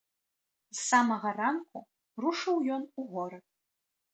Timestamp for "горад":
3.13-3.45